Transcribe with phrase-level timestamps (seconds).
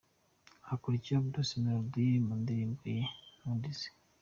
[0.67, 3.03] Hakurikiyeho Bruce Melody mu ndirimbo ye
[3.37, 3.87] ’Ntundize’.